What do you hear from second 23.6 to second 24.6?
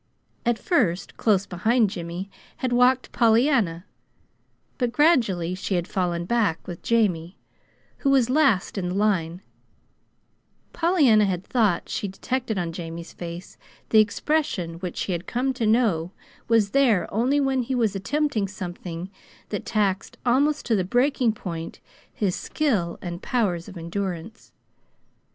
of endurance.